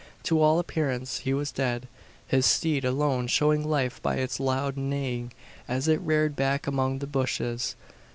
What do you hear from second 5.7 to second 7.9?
it reared back among the bushes.